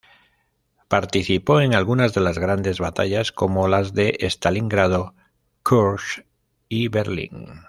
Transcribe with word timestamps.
Participó 0.87 1.61
en 1.61 1.75
algunas 1.75 2.11
de 2.15 2.21
las 2.21 2.39
grandes 2.39 2.79
batallas, 2.79 3.31
como 3.31 3.67
las 3.67 3.93
de 3.93 4.15
Stalingrado, 4.21 5.13
Kursk 5.61 6.25
y 6.67 6.87
Berlín. 6.87 7.45